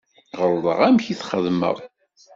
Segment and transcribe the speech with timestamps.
[0.39, 1.77] Ɣelḍeɣ amek i txedmeɣ.